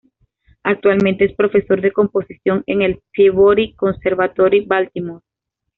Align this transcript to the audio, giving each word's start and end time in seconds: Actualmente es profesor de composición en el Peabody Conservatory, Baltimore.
Actualmente 0.63 1.25
es 1.25 1.35
profesor 1.35 1.79
de 1.79 1.91
composición 1.93 2.63
en 2.65 2.81
el 2.81 3.03
Peabody 3.15 3.75
Conservatory, 3.75 4.61
Baltimore. 4.65 5.21